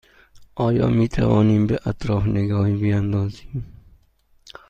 [0.55, 3.81] آیا می توانیم به اطراف نگاهی بیاندازیم؟